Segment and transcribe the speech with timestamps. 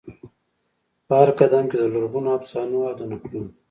[1.07, 3.51] په هرقدم کې د لرغونو افسانو او د نکلونو،